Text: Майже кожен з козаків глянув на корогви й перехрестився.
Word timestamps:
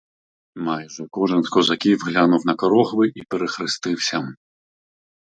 Майже 0.55 1.05
кожен 1.09 1.43
з 1.43 1.49
козаків 1.49 1.99
глянув 2.07 2.45
на 2.45 2.55
корогви 2.55 3.07
й 3.15 3.23
перехрестився. 3.29 4.33